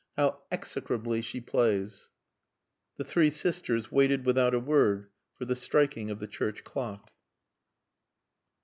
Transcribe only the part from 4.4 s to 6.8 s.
a word for the striking of the church